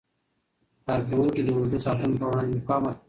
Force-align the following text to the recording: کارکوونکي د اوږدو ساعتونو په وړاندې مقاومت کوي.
کارکوونکي 0.85 1.41
د 1.45 1.47
اوږدو 1.55 1.77
ساعتونو 1.85 2.15
په 2.21 2.25
وړاندې 2.29 2.53
مقاومت 2.59 2.95
کوي. 2.97 2.99